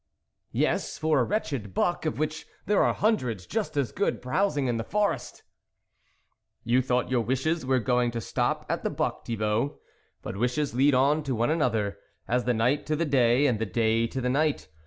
[0.51, 4.77] ""Yes, for a wretched buck, of which there are hundreds just as good browsing in
[4.77, 5.43] the forest!""
[6.63, 9.79] You thought your wishes were going to stop at the buck, Thibault;
[10.23, 13.67] but wishes lead on to one another, as the night to the day, and the
[13.67, 14.69] day to night.